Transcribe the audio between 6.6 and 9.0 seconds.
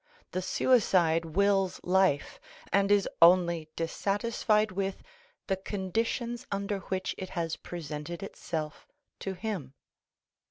which it has presented itself